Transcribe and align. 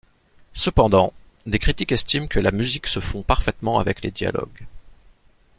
Cependant, 0.55 1.13
des 1.45 1.59
critiques 1.59 1.91
estiment 1.91 2.25
que 2.25 2.39
la 2.39 2.49
musique 2.49 2.87
se 2.87 2.99
fond 2.99 3.21
parfaitement 3.21 3.77
avec 3.77 4.03
les 4.03 4.09
dialogues. 4.09 4.65